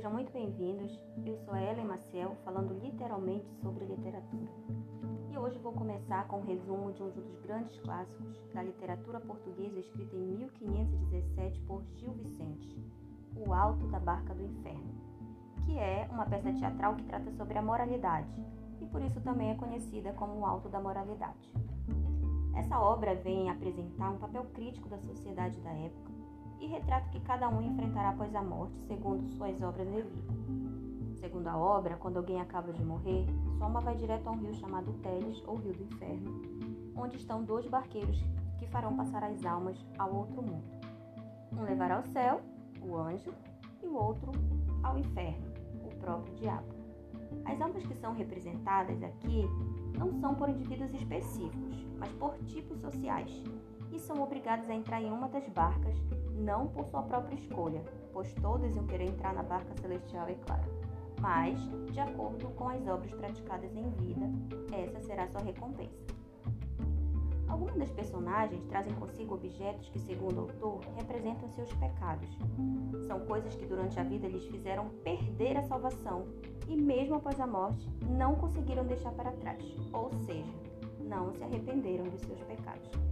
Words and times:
Sejam 0.00 0.12
muito 0.14 0.32
bem-vindos. 0.32 0.98
Eu 1.26 1.36
sou 1.44 1.52
a 1.52 1.60
Ellen 1.60 1.84
Maciel, 1.84 2.34
falando 2.42 2.72
literalmente 2.82 3.52
sobre 3.56 3.84
literatura. 3.84 4.50
E 5.30 5.36
hoje 5.36 5.58
vou 5.58 5.74
começar 5.74 6.26
com 6.26 6.38
um 6.38 6.46
resumo 6.46 6.90
de 6.90 7.02
um 7.02 7.10
dos 7.10 7.36
grandes 7.42 7.78
clássicos 7.80 8.42
da 8.54 8.62
literatura 8.62 9.20
portuguesa 9.20 9.78
escrita 9.78 10.16
em 10.16 10.20
1517 10.38 11.60
por 11.66 11.84
Gil 11.96 12.14
Vicente, 12.14 12.82
O 13.36 13.52
Alto 13.52 13.86
da 13.88 14.00
Barca 14.00 14.34
do 14.34 14.42
Inferno, 14.42 14.94
que 15.66 15.78
é 15.78 16.08
uma 16.10 16.24
peça 16.24 16.50
teatral 16.50 16.96
que 16.96 17.04
trata 17.04 17.30
sobre 17.32 17.58
a 17.58 17.62
moralidade 17.62 18.34
e 18.80 18.86
por 18.86 19.02
isso 19.02 19.20
também 19.20 19.50
é 19.50 19.54
conhecida 19.54 20.14
como 20.14 20.40
O 20.40 20.46
Alto 20.46 20.70
da 20.70 20.80
Moralidade. 20.80 21.52
Essa 22.56 22.80
obra 22.80 23.16
vem 23.16 23.50
apresentar 23.50 24.12
um 24.12 24.18
papel 24.18 24.46
crítico 24.54 24.88
da 24.88 24.98
sociedade 25.00 25.60
da 25.60 25.72
época 25.72 26.19
e 26.60 26.66
retrata 26.66 27.06
o 27.08 27.10
que 27.10 27.20
cada 27.20 27.48
um 27.48 27.62
enfrentará 27.62 28.10
após 28.10 28.34
a 28.34 28.42
morte, 28.42 28.78
segundo 28.82 29.26
suas 29.30 29.60
obras 29.62 29.88
de 29.88 30.02
vida. 30.02 30.32
Segundo 31.20 31.48
a 31.48 31.56
obra, 31.56 31.96
quando 31.96 32.18
alguém 32.18 32.40
acaba 32.40 32.72
de 32.72 32.84
morrer, 32.84 33.26
alma 33.60 33.80
vai 33.80 33.94
direto 33.96 34.26
a 34.28 34.30
um 34.30 34.38
rio 34.38 34.54
chamado 34.54 34.92
Teles, 35.02 35.42
ou 35.46 35.56
Rio 35.56 35.72
do 35.72 35.84
Inferno, 35.84 36.42
onde 36.96 37.16
estão 37.16 37.44
dois 37.44 37.66
barqueiros 37.66 38.22
que 38.58 38.66
farão 38.66 38.96
passar 38.96 39.24
as 39.24 39.44
almas 39.44 39.76
ao 39.98 40.14
outro 40.14 40.42
mundo. 40.42 40.64
Um 41.52 41.62
levará 41.62 41.96
ao 41.96 42.04
céu, 42.04 42.40
o 42.82 42.96
anjo, 42.96 43.32
e 43.82 43.86
o 43.86 43.94
outro 43.94 44.32
ao 44.82 44.98
inferno, 44.98 45.46
o 45.84 45.94
próprio 45.96 46.34
diabo. 46.36 46.68
As 47.44 47.60
almas 47.60 47.84
que 47.86 47.94
são 47.94 48.14
representadas 48.14 49.02
aqui 49.02 49.44
não 49.98 50.12
são 50.20 50.34
por 50.34 50.48
indivíduos 50.48 50.92
específicos, 50.94 51.86
mas 51.98 52.10
por 52.12 52.36
tipos 52.46 52.80
sociais, 52.80 53.42
são 54.02 54.22
obrigados 54.22 54.68
a 54.68 54.74
entrar 54.74 55.02
em 55.02 55.10
uma 55.10 55.28
das 55.28 55.46
barcas 55.48 55.96
não 56.34 56.66
por 56.68 56.86
sua 56.86 57.02
própria 57.02 57.34
escolha, 57.34 57.82
pois 58.12 58.32
todos 58.34 58.74
iam 58.74 58.86
querer 58.86 59.08
entrar 59.08 59.34
na 59.34 59.42
barca 59.42 59.74
celestial, 59.80 60.26
é 60.28 60.34
claro, 60.34 60.70
mas 61.20 61.58
de 61.92 62.00
acordo 62.00 62.48
com 62.50 62.68
as 62.68 62.86
obras 62.86 63.12
praticadas 63.12 63.74
em 63.76 63.88
vida, 63.90 64.30
essa 64.72 65.00
será 65.00 65.28
sua 65.28 65.42
recompensa. 65.42 66.10
Algumas 67.46 67.76
das 67.76 67.90
personagens 67.90 68.64
trazem 68.66 68.94
consigo 68.94 69.34
objetos 69.34 69.88
que, 69.88 69.98
segundo 69.98 70.36
o 70.36 70.40
autor, 70.42 70.80
representam 70.96 71.48
seus 71.50 71.70
pecados. 71.74 72.30
São 73.08 73.20
coisas 73.26 73.56
que 73.56 73.66
durante 73.66 73.98
a 73.98 74.04
vida 74.04 74.28
lhes 74.28 74.46
fizeram 74.46 74.88
perder 75.02 75.56
a 75.56 75.62
salvação 75.62 76.26
e, 76.68 76.76
mesmo 76.76 77.16
após 77.16 77.40
a 77.40 77.46
morte, 77.48 77.90
não 78.08 78.36
conseguiram 78.36 78.86
deixar 78.86 79.10
para 79.12 79.32
trás, 79.32 79.64
ou 79.92 80.12
seja, 80.24 80.52
não 81.00 81.34
se 81.34 81.42
arrependeram 81.42 82.04
de 82.04 82.18
seus 82.20 82.40
pecados. 82.42 83.09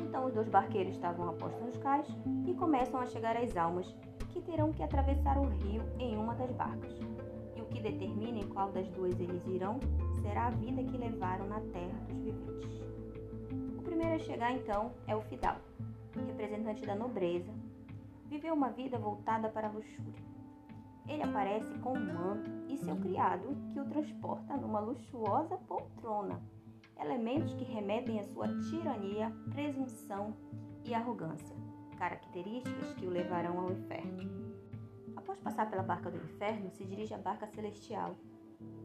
Então 0.00 0.24
os 0.26 0.34
dois 0.34 0.48
barqueiros 0.48 0.94
estavam 0.94 1.28
apostos 1.28 1.62
nos 1.62 1.76
cais 1.78 2.06
e 2.46 2.54
começam 2.54 3.00
a 3.00 3.06
chegar 3.06 3.36
as 3.36 3.56
almas 3.56 3.94
que 4.30 4.40
terão 4.40 4.72
que 4.72 4.82
atravessar 4.82 5.38
o 5.38 5.48
rio 5.48 5.82
em 5.98 6.16
uma 6.16 6.34
das 6.34 6.50
barcas. 6.52 6.92
E 7.54 7.60
o 7.60 7.66
que 7.66 7.80
determina 7.80 8.38
em 8.38 8.48
qual 8.48 8.70
das 8.72 8.88
duas 8.90 9.18
eles 9.18 9.46
irão 9.46 9.78
será 10.20 10.46
a 10.46 10.50
vida 10.50 10.82
que 10.82 10.96
levaram 10.96 11.46
na 11.46 11.60
terra 11.60 11.98
dos 12.08 12.18
viventes. 12.18 12.82
O 13.78 13.82
primeiro 13.82 14.14
a 14.14 14.18
chegar 14.18 14.52
então 14.52 14.92
é 15.06 15.14
o 15.14 15.22
Fidal, 15.22 15.56
representante 16.14 16.84
da 16.84 16.94
nobreza. 16.94 17.52
Viveu 18.26 18.54
uma 18.54 18.70
vida 18.70 18.98
voltada 18.98 19.48
para 19.48 19.68
a 19.68 19.70
luxúria. 19.70 20.26
Ele 21.08 21.22
aparece 21.22 21.72
com 21.78 21.92
um 21.92 22.14
manto 22.14 22.50
e 22.68 22.76
seu 22.76 22.96
criado 22.96 23.56
que 23.72 23.80
o 23.80 23.84
transporta 23.84 24.56
numa 24.56 24.80
luxuosa 24.80 25.56
poltrona 25.68 26.40
elementos 27.00 27.54
que 27.54 27.64
remetem 27.64 28.20
à 28.20 28.24
sua 28.24 28.48
tirania, 28.68 29.30
presunção 29.52 30.34
e 30.84 30.94
arrogância, 30.94 31.56
características 31.98 32.94
que 32.94 33.06
o 33.06 33.10
levarão 33.10 33.60
ao 33.60 33.72
inferno. 33.72 34.54
Após 35.16 35.38
passar 35.40 35.68
pela 35.68 35.82
barca 35.82 36.10
do 36.10 36.18
inferno, 36.18 36.70
se 36.70 36.84
dirige 36.84 37.14
à 37.14 37.18
barca 37.18 37.46
celestial, 37.48 38.14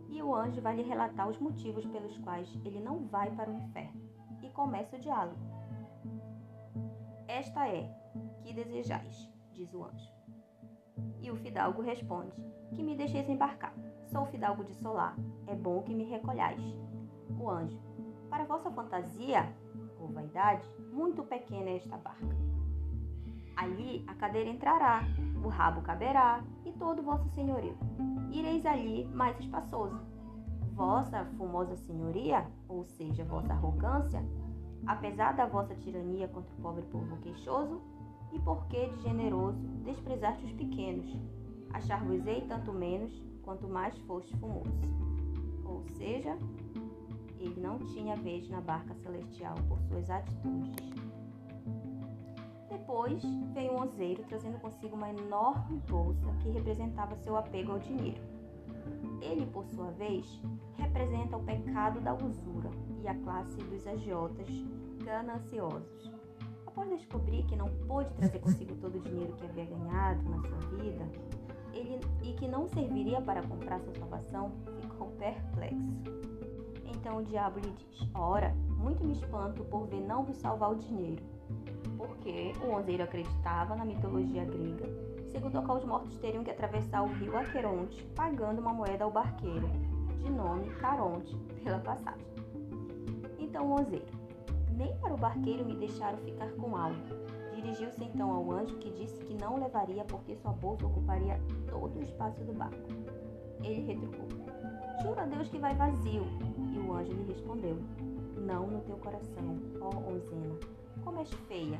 e 0.10 0.22
o 0.22 0.36
anjo 0.36 0.62
vai 0.62 0.76
lhe 0.76 0.84
relatar 0.84 1.30
os 1.30 1.40
motivos 1.40 1.86
pelos 1.86 2.18
quais 2.18 2.54
ele 2.66 2.80
não 2.80 3.06
vai 3.06 3.32
para 3.32 3.50
o 3.50 3.56
inferno, 3.56 4.02
e 4.42 4.50
começa 4.50 4.98
o 4.98 5.00
diálogo. 5.00 5.40
Esta 7.28 7.68
é, 7.68 7.90
que 8.42 8.54
desejais, 8.54 9.30
diz 9.54 9.74
o 9.74 9.86
anjo. 9.86 10.12
E 11.22 11.32
o 11.32 11.36
fidalgo 11.36 11.82
responde: 11.82 12.36
Que 12.74 12.84
me 12.84 12.96
deixeis 12.96 13.30
embarcar. 13.30 13.74
Sou 14.12 14.26
fidalgo 14.26 14.64
de 14.66 14.74
Solar, 14.74 15.16
é 15.48 15.56
bom 15.56 15.82
que 15.84 15.94
me 15.94 16.04
recolhais. 16.04 16.62
O 17.40 17.50
anjo: 17.50 17.80
para 18.32 18.46
vossa 18.46 18.72
fantasia 18.72 19.54
ou 20.00 20.08
vaidade, 20.08 20.66
muito 20.94 21.22
pequena 21.22 21.70
é 21.70 21.76
esta 21.76 21.98
barca. 21.98 22.36
Ali 23.58 24.06
a 24.08 24.16
cadeira 24.16 24.50
entrará, 24.50 25.04
o 25.44 25.50
rabo 25.50 25.82
caberá 25.82 26.42
e 26.66 26.72
todo 26.72 27.04
vosso 27.04 27.28
senhorio. 27.32 27.78
Ireis 28.32 28.66
ali 28.66 29.04
mais 29.14 29.38
espaçoso. 29.38 30.00
Vossa 30.74 31.26
fumosa 31.38 31.76
senhoria, 31.76 32.48
ou 32.70 32.86
seja, 32.86 33.26
vossa 33.26 33.52
arrogância, 33.52 34.26
apesar 34.88 35.36
da 35.36 35.46
vossa 35.46 35.76
tirania 35.76 36.30
contra 36.30 36.52
o 36.58 36.62
pobre 36.62 36.84
povo 36.84 37.18
queixoso, 37.18 37.82
e 38.32 38.40
porque 38.40 38.88
de 38.88 39.02
generoso 39.02 39.60
desprezaste 39.84 40.46
os 40.46 40.54
pequenos, 40.54 41.14
achar-vos-ei 41.74 42.48
tanto 42.48 42.72
menos 42.72 43.12
quanto 43.44 43.68
mais 43.68 43.96
foste 44.00 44.36
fumoso. 44.38 44.72
Ou 45.66 45.84
seja, 45.90 46.38
ele 47.44 47.60
não 47.60 47.78
tinha 47.80 48.16
vez 48.16 48.48
na 48.50 48.62
barca 48.62 48.94
celestial 48.96 49.56
por 49.68 49.80
suas 49.82 50.10
atitudes. 50.10 50.92
Depois 52.70 53.24
veio 53.54 53.74
um 53.74 53.82
ozeiro 53.82 54.24
trazendo 54.28 54.60
consigo 54.60 54.96
uma 54.96 55.10
enorme 55.10 55.82
bolsa 55.90 56.32
que 56.42 56.50
representava 56.50 57.16
seu 57.18 57.36
apego 57.36 57.74
ao 57.74 57.80
dinheiro. 57.80 58.22
Ele, 59.22 59.46
por 59.48 59.66
sua 59.68 59.92
vez, 59.92 60.42
representa 60.78 61.38
o 61.38 61.44
pecado 61.44 62.00
da 62.02 62.14
usura 62.14 62.70
e 63.04 63.08
a 63.08 63.16
classe 63.16 63.58
dos 63.58 63.86
agiotas 63.86 64.48
gananciosos. 65.04 66.12
Após 66.66 66.90
descobrir 66.90 67.44
que 67.44 67.56
não 67.56 67.68
pôde 67.88 68.14
trazer 68.14 68.40
consigo 68.40 68.76
todo 68.76 68.96
o 68.96 69.02
dinheiro 69.02 69.34
que 69.34 69.46
havia 69.46 69.66
ganhado 69.66 70.30
na 70.30 70.42
sua 70.42 70.60
vida 70.78 71.06
ele, 71.74 72.00
e 72.24 72.34
que 72.34 72.48
não 72.48 72.68
serviria 72.68 73.22
para 73.22 73.42
comprar 73.44 73.80
sua 73.82 73.94
salvação, 73.96 74.52
ficou 74.82 75.08
perplexo. 75.12 76.31
Então 77.02 77.18
o 77.18 77.24
diabo 77.24 77.60
lhe 77.60 77.72
diz: 77.72 78.08
Ora, 78.14 78.54
muito 78.78 79.04
me 79.04 79.14
espanto 79.14 79.64
por 79.64 79.88
ver 79.88 80.02
não 80.02 80.24
vos 80.24 80.38
salvar 80.38 80.70
o 80.70 80.76
dinheiro. 80.76 81.24
Porque 81.98 82.54
o 82.64 82.76
onzeiro 82.76 83.04
acreditava 83.04 83.76
na 83.76 83.84
mitologia 83.84 84.46
grega, 84.46 84.88
segundo 85.32 85.58
a 85.58 85.64
qual 85.64 85.80
os 85.80 85.84
mortos 85.84 86.16
teriam 86.20 86.44
que 86.44 86.52
atravessar 86.52 87.02
o 87.02 87.12
rio 87.14 87.36
Aqueronte, 87.36 88.04
pagando 88.16 88.62
uma 88.62 88.72
moeda 88.72 89.04
ao 89.04 89.10
barqueiro, 89.10 89.68
de 90.20 90.30
nome 90.30 90.70
Caronte, 90.76 91.36
pela 91.64 91.80
passagem. 91.80 92.28
Então 93.40 93.66
o 93.66 93.82
onzeiro: 93.82 94.06
Nem 94.78 94.96
para 94.98 95.16
o 95.16 95.18
barqueiro 95.18 95.66
me 95.66 95.76
deixaram 95.78 96.20
ficar 96.20 96.52
com 96.52 96.76
algo. 96.76 97.00
Dirigiu-se 97.56 98.04
então 98.04 98.32
ao 98.32 98.52
anjo 98.52 98.78
que 98.78 98.92
disse 98.92 99.26
que 99.26 99.34
não 99.34 99.60
levaria 99.60 100.06
porque 100.06 100.36
sua 100.36 100.52
bolsa 100.52 100.86
ocuparia 100.86 101.42
todo 101.68 101.98
o 101.98 102.04
espaço 102.04 102.44
do 102.44 102.54
barco. 102.54 102.78
Ele 103.64 103.82
retrucou: 103.88 104.28
Jura 105.02 105.24
a 105.24 105.26
Deus 105.26 105.50
que 105.50 105.58
vai 105.58 105.76
vazio 105.76 106.26
o 106.92 106.94
anjo 106.94 107.14
lhe 107.14 107.24
respondeu: 107.24 107.78
Não 108.36 108.68
no 108.68 108.82
teu 108.82 108.98
coração, 108.98 109.60
ó 109.80 109.90
Ozena. 110.12 110.60
Como 111.04 111.20
és 111.20 111.32
feia. 111.48 111.80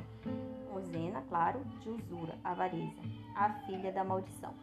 Ozena, 0.74 1.20
claro, 1.28 1.60
de 1.80 1.90
usura, 1.90 2.34
avareza, 2.42 3.02
a 3.36 3.50
filha 3.66 3.92
da 3.92 4.02
maldição. 4.02 4.54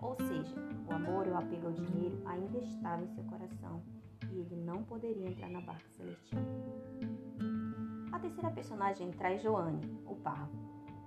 Ou 0.00 0.14
seja, 0.14 0.54
o 0.88 0.92
amor 0.92 1.26
e 1.26 1.30
o 1.30 1.36
apego 1.36 1.66
ao 1.66 1.72
dinheiro 1.72 2.22
ainda 2.24 2.58
estavam 2.58 3.04
em 3.04 3.08
seu 3.08 3.24
coração 3.24 3.82
e 4.30 4.38
ele 4.38 4.56
não 4.64 4.84
poderia 4.84 5.28
entrar 5.28 5.48
na 5.48 5.60
barca 5.60 5.88
celestial. 5.90 6.42
A 8.12 8.18
terceira 8.20 8.50
personagem 8.52 9.10
é 9.18 9.38
Joane, 9.38 9.80
o 10.06 10.14
parvo. 10.14 10.56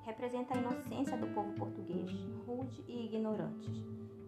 Representa 0.03 0.53
a 0.53 0.57
inocência 0.57 1.17
do 1.17 1.27
povo 1.27 1.53
português, 1.53 2.11
rude 2.45 2.83
e 2.87 3.05
ignorantes, 3.05 3.71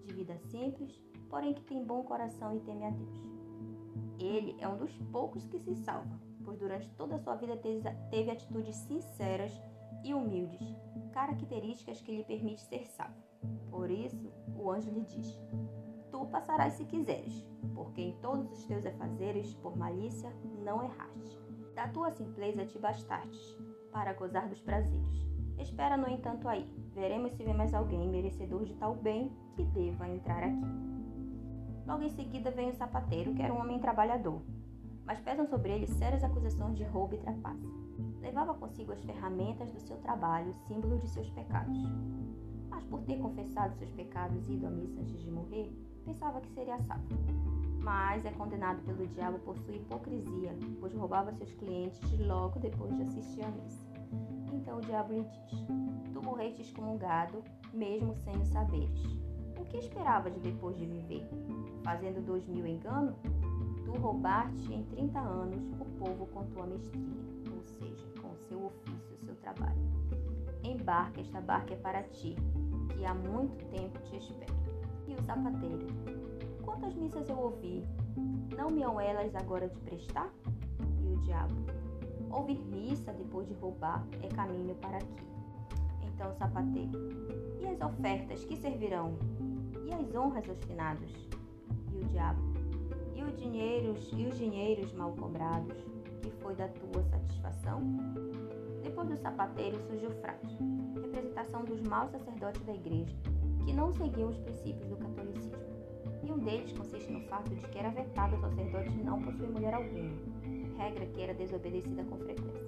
de 0.05 0.13
vida 0.13 0.37
simples, 0.49 1.03
porém 1.33 1.51
que 1.51 1.63
tem 1.63 1.83
bom 1.83 2.03
coração 2.03 2.55
e 2.55 2.59
teme 2.59 2.85
a 2.85 2.91
Deus. 2.91 3.23
Ele 4.19 4.55
é 4.59 4.67
um 4.67 4.77
dos 4.77 4.95
poucos 5.11 5.47
que 5.47 5.57
se 5.57 5.75
salva, 5.77 6.21
pois 6.45 6.59
durante 6.59 6.87
toda 6.91 7.15
a 7.15 7.19
sua 7.19 7.33
vida 7.33 7.57
teve 7.57 8.29
atitudes 8.29 8.75
sinceras 8.75 9.59
e 10.03 10.13
humildes, 10.13 10.61
características 11.11 11.99
que 12.01 12.15
lhe 12.15 12.23
permitem 12.23 12.59
ser 12.59 12.85
salvo. 12.85 13.15
Por 13.71 13.89
isso, 13.89 14.31
o 14.55 14.69
anjo 14.69 14.91
lhe 14.91 15.01
diz: 15.05 15.41
Tu 16.11 16.23
passarás 16.27 16.73
se 16.73 16.85
quiseres, 16.85 17.43
porque 17.73 18.01
em 18.01 18.13
todos 18.21 18.51
os 18.51 18.65
teus 18.67 18.85
afazeres, 18.85 19.55
por 19.55 19.75
malícia, 19.75 20.31
não 20.63 20.83
erraste. 20.83 21.41
Da 21.73 21.87
tua 21.87 22.11
simpleza 22.11 22.63
te 22.67 22.77
bastastes, 22.77 23.57
para 23.91 24.13
gozar 24.13 24.47
dos 24.47 24.61
prazeres. 24.61 25.27
Espera, 25.57 25.97
no 25.97 26.07
entanto, 26.07 26.47
aí. 26.47 26.69
Veremos 26.93 27.31
se 27.31 27.43
vê 27.43 27.53
mais 27.53 27.73
alguém 27.73 28.07
merecedor 28.07 28.63
de 28.65 28.75
tal 28.75 28.93
bem 28.93 29.35
que 29.55 29.63
deva 29.63 30.07
entrar 30.07 30.43
aqui. 30.43 30.92
Logo 31.85 32.03
em 32.03 32.09
seguida 32.09 32.49
vem 32.49 32.69
o 32.69 32.75
sapateiro, 32.75 33.33
que 33.33 33.41
era 33.41 33.53
um 33.53 33.59
homem 33.59 33.79
trabalhador, 33.79 34.41
mas 35.05 35.19
pesam 35.19 35.45
sobre 35.45 35.71
ele 35.73 35.87
sérias 35.87 36.23
acusações 36.23 36.77
de 36.77 36.83
roubo 36.83 37.15
e 37.15 37.17
trapaça. 37.17 37.67
Levava 38.21 38.53
consigo 38.53 38.93
as 38.93 39.03
ferramentas 39.03 39.71
do 39.71 39.81
seu 39.81 39.97
trabalho, 39.97 40.53
símbolo 40.67 40.97
de 40.97 41.09
seus 41.09 41.29
pecados. 41.31 41.77
Mas 42.69 42.85
por 42.85 43.01
ter 43.01 43.17
confessado 43.19 43.75
seus 43.75 43.91
pecados 43.91 44.47
e 44.47 44.53
ido 44.53 44.65
à 44.65 44.69
missa 44.69 45.01
antes 45.01 45.21
de 45.21 45.29
morrer, 45.29 45.71
pensava 46.05 46.39
que 46.39 46.49
seria 46.51 46.79
salvo. 46.79 47.03
Mas 47.79 48.25
é 48.25 48.31
condenado 48.31 48.81
pelo 48.83 49.05
diabo 49.07 49.39
por 49.39 49.57
sua 49.57 49.75
hipocrisia, 49.75 50.57
pois 50.79 50.93
roubava 50.93 51.33
seus 51.33 51.53
clientes 51.53 52.17
logo 52.19 52.59
depois 52.59 52.95
de 52.95 53.03
assistir 53.03 53.43
à 53.43 53.51
missa. 53.51 53.85
Então 54.53 54.77
o 54.77 54.81
diabo 54.81 55.11
lhe 55.11 55.23
diz: 55.23 55.65
Tu 56.13 56.23
morreste 56.23 56.61
excomungado, 56.61 57.43
mesmo 57.73 58.15
sem 58.15 58.33
o 58.37 58.45
saberes. 58.45 59.03
O 59.63 59.65
que 59.65 59.77
esperavas 59.77 60.33
depois 60.39 60.75
de 60.77 60.85
viver? 60.85 61.25
Fazendo 61.85 62.21
dois 62.25 62.45
mil 62.49 62.67
enganos? 62.67 63.15
Tu 63.85 63.91
roubaste 63.93 64.73
em 64.73 64.83
30 64.83 65.17
anos 65.17 65.63
o 65.79 65.85
povo 66.03 66.25
com 66.27 66.43
tua 66.47 66.65
mestria, 66.67 67.23
ou 67.49 67.63
seja, 67.63 68.05
com 68.21 68.35
seu 68.49 68.65
ofício, 68.65 69.17
seu 69.23 69.33
trabalho. 69.35 69.79
Embarca, 70.65 71.21
esta 71.21 71.39
barca 71.39 71.73
é 71.73 71.77
para 71.77 72.03
ti, 72.03 72.35
que 72.89 73.05
há 73.05 73.13
muito 73.13 73.65
tempo 73.69 73.97
te 73.99 74.17
espero. 74.17 74.53
E 75.07 75.13
o 75.13 75.23
sapateiro: 75.23 75.87
Quantas 76.61 76.93
missas 76.95 77.29
eu 77.29 77.39
ouvi? 77.39 77.87
Não 78.57 78.69
me 78.69 78.83
hão 78.83 78.99
elas 78.99 79.33
agora 79.33 79.69
de 79.69 79.79
prestar? 79.79 80.29
E 81.01 81.07
o 81.07 81.17
diabo: 81.21 81.55
Ouvir 82.29 82.59
missa 82.65 83.13
depois 83.13 83.47
de 83.47 83.53
roubar 83.53 84.05
é 84.21 84.27
caminho 84.27 84.75
para 84.75 84.97
aqui. 84.97 85.23
Então 86.13 86.33
sapateiro: 86.35 86.99
E 87.61 87.65
as 87.65 87.79
ofertas 87.79 88.43
que 88.43 88.57
servirão? 88.57 89.17
As 89.93 90.15
honras 90.15 90.49
aos 90.49 90.63
finados? 90.63 91.11
E 91.91 91.97
o 91.97 92.03
diabo: 92.05 92.41
E 93.15 93.23
os 93.23 93.37
dinheiros 93.37 94.09
e 94.11 94.25
os 94.25 94.37
dinheiros 94.39 94.91
mal 94.93 95.13
cobrados, 95.13 95.77
que 96.19 96.31
foi 96.41 96.55
da 96.55 96.67
tua 96.67 97.03
satisfação? 97.03 97.79
Depois 98.81 99.07
do 99.07 99.17
sapateiro 99.17 99.79
surge 99.81 100.07
o 100.07 100.11
frade, 100.19 100.57
representação 100.95 101.63
dos 101.63 101.79
maus 101.81 102.09
sacerdotes 102.09 102.63
da 102.63 102.73
igreja, 102.73 103.15
que 103.63 103.71
não 103.71 103.93
seguiam 103.93 104.29
os 104.29 104.37
princípios 104.39 104.87
do 104.87 104.97
catolicismo. 104.97 105.61
E 106.23 106.31
um 106.31 106.39
deles 106.39 106.73
consiste 106.73 107.11
no 107.11 107.21
fato 107.27 107.53
de 107.53 107.67
que 107.67 107.77
era 107.77 107.91
vetado 107.91 108.35
o 108.35 108.41
sacerdote 108.41 108.97
não 108.97 109.21
possuir 109.21 109.49
mulher 109.51 109.75
alguma, 109.75 110.11
regra 110.75 111.05
que 111.05 111.21
era 111.21 111.35
desobedecida 111.35 112.03
com 112.05 112.17
frequência. 112.17 112.65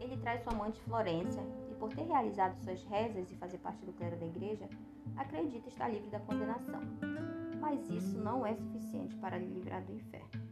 Ele 0.00 0.16
traz 0.16 0.42
sua 0.42 0.52
amante 0.52 0.80
Florência 0.80 1.42
e, 1.70 1.74
por 1.76 1.94
ter 1.94 2.06
realizado 2.06 2.56
suas 2.56 2.82
rezas 2.84 3.30
e 3.30 3.36
fazer 3.36 3.58
parte 3.58 3.86
do 3.86 3.92
clero 3.92 4.16
da 4.16 4.26
igreja, 4.26 4.68
acredita 5.16 5.68
estar 5.68 5.88
livre 5.88 6.10
da 6.10 6.20
condenação. 6.20 6.80
Mas 7.60 7.88
isso 7.90 8.18
não 8.18 8.46
é 8.46 8.54
suficiente 8.54 9.16
para 9.16 9.38
lhe 9.38 9.46
livrar 9.46 9.84
do 9.84 9.92
inferno. 9.92 10.46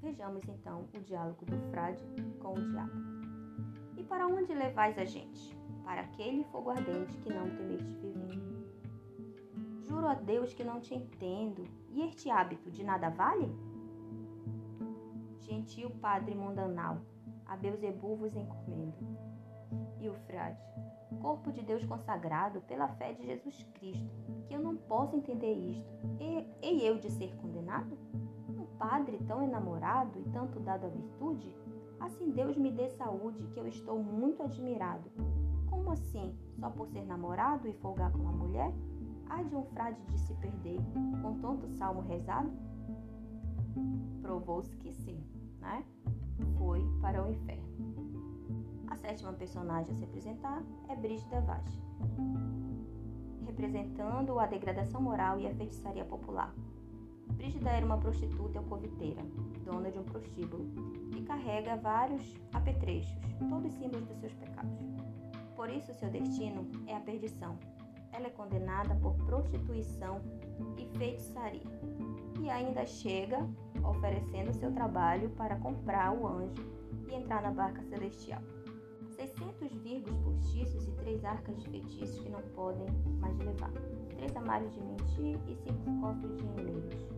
Vejamos 0.00 0.42
então 0.48 0.86
o 0.94 1.00
diálogo 1.00 1.44
do 1.44 1.58
frade 1.70 2.02
com 2.40 2.54
o 2.54 2.70
diabo. 2.70 2.92
E 3.96 4.02
para 4.02 4.26
onde 4.26 4.54
levais 4.54 4.96
a 4.98 5.04
gente? 5.04 5.54
Para 5.84 6.02
aquele 6.02 6.44
fogo 6.44 6.70
ardente 6.70 7.18
que 7.18 7.32
não 7.32 7.50
temeste 7.50 7.94
viver. 7.96 8.40
Juro 9.86 10.06
a 10.06 10.14
Deus 10.14 10.54
que 10.54 10.64
não 10.64 10.80
te 10.80 10.94
entendo. 10.94 11.64
E 11.90 12.02
este 12.02 12.30
hábito 12.30 12.70
de 12.70 12.82
nada 12.82 13.10
vale? 13.10 13.52
Gentil 15.40 15.90
padre 15.90 16.34
mundanal, 16.34 16.98
a 17.44 17.56
Beuzebu 17.56 18.16
vos 18.16 18.34
encomendo. 18.34 18.94
E 20.00 20.08
o 20.08 20.14
frade, 20.26 20.62
corpo 21.16 21.52
de 21.52 21.62
Deus 21.62 21.84
consagrado 21.84 22.60
pela 22.62 22.88
fé 22.88 23.12
de 23.12 23.24
Jesus 23.26 23.62
Cristo, 23.74 24.10
que 24.46 24.54
eu 24.54 24.60
não 24.60 24.76
posso 24.76 25.16
entender 25.16 25.52
isto. 25.52 25.90
E, 26.18 26.46
e 26.62 26.86
eu 26.86 26.98
de 26.98 27.10
ser 27.10 27.34
condenado? 27.36 27.96
Um 28.48 28.64
padre 28.78 29.18
tão 29.26 29.42
enamorado 29.42 30.18
e 30.18 30.24
tanto 30.30 30.60
dado 30.60 30.86
à 30.86 30.88
virtude? 30.88 31.54
Assim 31.98 32.30
Deus 32.30 32.56
me 32.56 32.70
dê 32.70 32.88
saúde, 32.88 33.46
que 33.48 33.60
eu 33.60 33.66
estou 33.66 34.02
muito 34.02 34.42
admirado. 34.42 35.10
Como 35.68 35.90
assim? 35.90 36.34
Só 36.58 36.70
por 36.70 36.88
ser 36.88 37.04
namorado 37.04 37.68
e 37.68 37.72
folgar 37.74 38.10
com 38.12 38.18
uma 38.18 38.32
mulher? 38.32 38.72
Há 39.28 39.42
de 39.42 39.54
um 39.54 39.64
frade 39.64 40.02
de 40.06 40.18
se 40.18 40.34
perder 40.34 40.80
com 41.22 41.38
tanto 41.40 41.68
salmo 41.68 42.00
rezado? 42.00 42.50
Provou-se 44.22 44.76
que 44.78 44.92
sim, 44.92 45.22
né? 45.60 45.84
Foi 46.58 46.84
para 47.00 47.22
o 47.22 47.30
inferno. 47.30 47.99
A 48.90 48.96
sétima 48.96 49.32
personagem 49.32 49.94
a 49.94 49.96
se 49.96 50.04
apresentar 50.04 50.62
é 50.88 50.96
Brígida 50.96 51.40
Vaz, 51.40 51.64
representando 53.46 54.38
a 54.38 54.46
degradação 54.46 55.00
moral 55.00 55.38
e 55.38 55.46
a 55.46 55.54
feitiçaria 55.54 56.04
popular. 56.04 56.52
Brígida 57.34 57.70
era 57.70 57.86
uma 57.86 57.96
prostituta 57.96 58.58
alcoviteira, 58.58 59.22
dona 59.64 59.90
de 59.90 59.98
um 59.98 60.02
prostíbulo, 60.02 60.66
que 61.12 61.22
carrega 61.22 61.76
vários 61.76 62.34
apetrechos, 62.52 63.16
todos 63.48 63.72
símbolos 63.74 64.06
dos 64.08 64.18
seus 64.18 64.34
pecados. 64.34 64.78
Por 65.54 65.70
isso, 65.70 65.94
seu 65.94 66.10
destino 66.10 66.68
é 66.86 66.96
a 66.96 67.00
perdição. 67.00 67.56
Ela 68.12 68.26
é 68.26 68.30
condenada 68.30 68.94
por 68.96 69.14
prostituição 69.24 70.20
e 70.76 70.86
feitiçaria. 70.98 71.62
E 72.40 72.50
ainda 72.50 72.84
chega 72.84 73.48
oferecendo 73.84 74.52
seu 74.52 74.72
trabalho 74.72 75.30
para 75.30 75.56
comprar 75.56 76.12
o 76.12 76.26
anjo 76.26 76.54
e 77.08 77.14
entrar 77.14 77.42
na 77.42 77.50
barca 77.50 77.82
celestial. 77.84 78.42
600 79.40 79.72
virgos 79.82 80.16
postiços 80.18 80.86
e 80.86 80.90
três 80.92 81.24
arcas 81.24 81.56
de 81.56 81.70
feitiços 81.70 82.20
que 82.20 82.28
não 82.28 82.42
podem 82.54 82.86
mais 83.20 83.38
levar, 83.38 83.72
três 84.16 84.36
armários 84.36 84.72
de 84.74 84.80
mentir 84.82 85.38
e 85.48 85.56
cinco 85.56 86.00
cofres 86.00 86.36
de 86.36 86.44
enleiros 86.44 87.08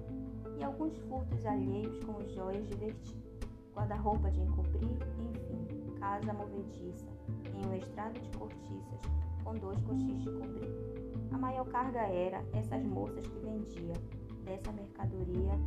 e 0.59 0.65
alguns 0.65 0.97
furtos 1.09 1.45
alheios 1.45 1.99
como 2.05 2.25
joias 2.29 2.65
de 2.69 2.77
vertir, 2.77 3.17
guarda-roupa 3.75 4.31
de 4.31 4.41
encobrir, 4.41 4.97
enfim, 5.19 5.95
casa 5.99 6.33
movediça, 6.33 7.09
em 7.55 7.67
um 7.67 7.75
estrado 7.75 8.21
de 8.21 8.39
cortiças, 8.39 9.01
com 9.43 9.55
dois 9.55 9.81
coxis 9.81 10.23
de 10.23 10.31
cobrir. 10.31 10.71
A 11.33 11.39
maior 11.39 11.67
carga 11.67 12.03
era 12.03 12.45
essas 12.53 12.85
moças 12.85 13.27
que 13.27 13.41
vendia, 13.41 13.95
dessa 14.45 14.71
mercadoria 14.73 15.59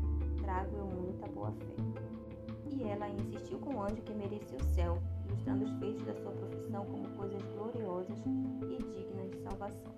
trago 0.42 0.78
eu 0.78 0.86
muita 0.86 1.28
boa 1.28 1.52
fé. 1.52 2.25
E 2.72 2.84
ela 2.84 3.10
insistiu 3.10 3.60
com 3.60 3.76
o 3.76 3.84
anjo 3.84 4.02
que 4.02 4.14
merecia 4.14 4.58
o 4.58 4.64
céu, 4.74 5.02
ilustrando 5.28 5.66
os 5.66 5.72
feitos 5.80 6.06
da 6.06 6.16
sua 6.16 6.32
profissão 6.32 6.86
como 6.86 7.08
coisas 7.16 7.42
gloriosas 7.54 8.20
e 8.26 8.84
dignas 8.92 9.32
de 9.32 9.38
salvação. 9.40 9.94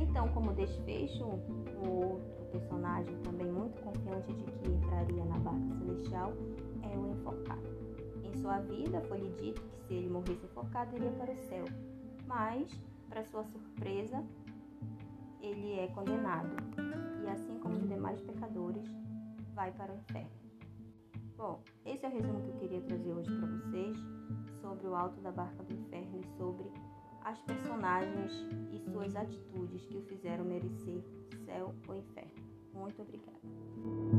Então, 0.00 0.28
como 0.28 0.52
desfecho, 0.52 1.24
o 1.24 1.88
outro 1.88 2.44
personagem 2.52 3.16
também 3.22 3.50
muito 3.50 3.80
confiante 3.82 4.32
de 4.32 4.44
que 4.44 4.70
entraria 4.70 5.24
na 5.24 5.38
barca 5.38 5.74
celestial 5.78 6.32
é 6.82 6.98
o 6.98 7.10
enforcado. 7.12 7.68
Em 8.24 8.32
sua 8.40 8.60
vida 8.60 9.00
foi-lhe 9.02 9.30
dito 9.32 9.60
que 9.60 9.86
se 9.86 9.94
ele 9.94 10.08
morresse 10.08 10.44
enforcado 10.44 10.96
iria 10.96 11.10
para 11.12 11.32
o 11.32 11.36
céu, 11.36 11.64
mas, 12.26 12.70
para 13.08 13.24
sua 13.24 13.44
surpresa, 13.44 14.24
ele 15.40 15.78
é 15.78 15.88
condenado 15.88 16.56
e, 17.24 17.28
assim 17.28 17.58
como 17.58 17.76
os 17.76 17.88
demais 17.88 18.20
pecadores, 18.20 18.86
vai 19.54 19.72
para 19.72 19.92
o 19.92 19.96
inferno. 19.96 20.47
Bom, 21.38 21.62
esse 21.86 22.04
é 22.04 22.08
o 22.08 22.12
resumo 22.12 22.42
que 22.42 22.48
eu 22.48 22.56
queria 22.56 22.80
trazer 22.80 23.12
hoje 23.12 23.30
para 23.30 23.46
vocês 23.46 23.96
sobre 24.60 24.88
o 24.88 24.94
alto 24.96 25.20
da 25.20 25.30
barca 25.30 25.62
do 25.62 25.72
inferno 25.72 26.20
e 26.20 26.36
sobre 26.36 26.68
as 27.22 27.40
personagens 27.42 28.32
e 28.72 28.80
suas 28.90 29.14
atitudes 29.14 29.86
que 29.86 29.98
o 29.98 30.02
fizeram 30.02 30.44
merecer 30.44 31.00
céu 31.46 31.72
ou 31.86 31.94
inferno. 31.94 32.32
Muito 32.74 33.00
obrigada. 33.02 34.17